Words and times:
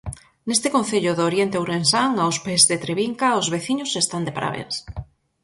Neste 0.47 0.67
concello 0.75 1.11
do 1.15 1.23
oriente 1.29 1.59
ourensán, 1.61 2.11
aos 2.17 2.37
pés 2.45 2.61
de 2.69 2.75
Trevinca, 2.83 3.27
os 3.39 3.47
veciños 3.55 3.91
están 4.03 4.21
de 4.25 4.35
parabéns. 4.37 4.75